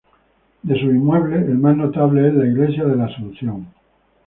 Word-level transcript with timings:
De 0.63 0.73
sus 0.79 0.95
inmuebles, 0.95 1.47
el 1.47 1.59
más 1.59 1.77
notable 1.77 2.27
es 2.27 2.33
la 2.33 2.47
iglesia 2.47 2.85
de 2.85 2.95
La 2.95 3.05
Asunción. 3.05 3.67